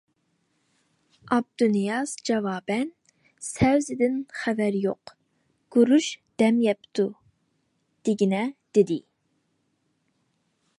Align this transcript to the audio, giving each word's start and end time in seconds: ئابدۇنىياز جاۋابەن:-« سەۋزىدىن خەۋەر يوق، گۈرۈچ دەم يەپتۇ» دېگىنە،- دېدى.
ئابدۇنىياز 1.35 2.13
جاۋابەن:-« 2.29 2.89
سەۋزىدىن 3.49 4.17
خەۋەر 4.39 4.79
يوق، 4.87 5.13
گۈرۈچ 5.77 6.09
دەم 6.43 6.61
يەپتۇ» 6.69 7.09
دېگىنە،- 8.09 8.45
دېدى. 8.79 8.99